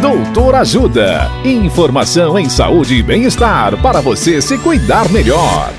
[0.00, 1.30] Doutor Ajuda.
[1.42, 5.72] Informação em saúde e bem-estar para você se cuidar melhor.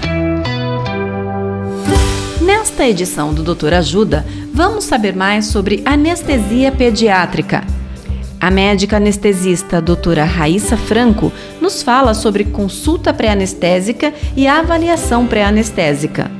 [2.41, 7.63] Nesta edição do Doutor Ajuda, vamos saber mais sobre anestesia pediátrica.
[8.41, 11.31] A médica anestesista doutora Raíssa Franco
[11.61, 16.36] nos fala sobre consulta pré-anestésica e avaliação pré-anestésica.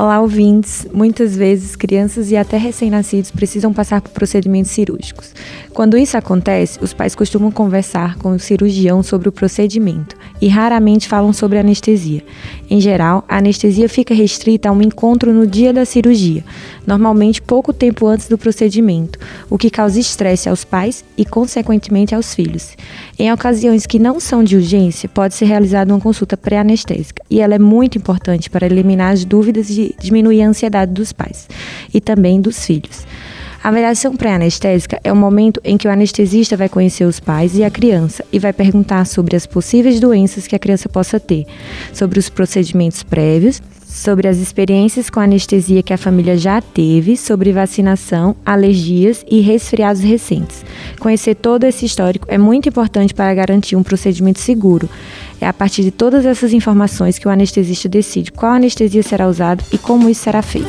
[0.00, 0.86] Olá, ouvintes!
[0.94, 5.34] Muitas vezes, crianças e até recém-nascidos precisam passar por procedimentos cirúrgicos.
[5.74, 11.06] Quando isso acontece, os pais costumam conversar com o cirurgião sobre o procedimento e raramente
[11.06, 12.24] falam sobre anestesia.
[12.70, 16.42] Em geral, a anestesia fica restrita a um encontro no dia da cirurgia,
[16.86, 19.18] normalmente pouco tempo antes do procedimento,
[19.50, 22.74] o que causa estresse aos pais e, consequentemente, aos filhos.
[23.18, 27.54] Em ocasiões que não são de urgência, pode ser realizada uma consulta pré-anestésica e ela
[27.54, 31.48] é muito importante para eliminar as dúvidas diminuir a ansiedade dos pais
[31.92, 33.06] e também dos filhos.
[33.62, 37.62] A avaliação pré-anestésica é o momento em que o anestesista vai conhecer os pais e
[37.62, 41.44] a criança e vai perguntar sobre as possíveis doenças que a criança possa ter,
[41.92, 47.52] sobre os procedimentos prévios, sobre as experiências com anestesia que a família já teve, sobre
[47.52, 50.64] vacinação, alergias e resfriados recentes.
[51.00, 54.88] Conhecer todo esse histórico é muito importante para garantir um procedimento seguro.
[55.40, 59.64] É a partir de todas essas informações que o anestesista decide qual anestesia será usada
[59.72, 60.68] e como isso será feito.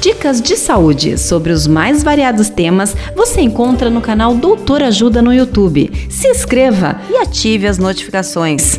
[0.00, 5.32] Dicas de saúde sobre os mais variados temas você encontra no canal Doutor Ajuda no
[5.32, 5.90] YouTube.
[6.08, 8.78] Se inscreva e ative as notificações.